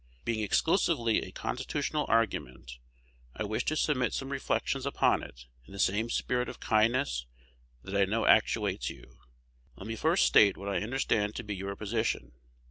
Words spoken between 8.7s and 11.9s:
you. Let me first state what I understand to be your